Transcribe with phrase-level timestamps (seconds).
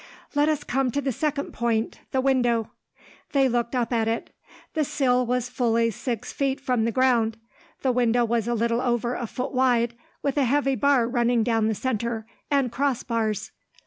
[0.33, 2.71] "Let us come to the second point, the window."
[3.33, 4.31] They looked up at it.
[4.73, 7.37] The sill was fully six feet from the ground.
[7.83, 9.93] The window was a little over a foot wide,
[10.23, 13.51] with a heavy bar running down the centre, and cross bars.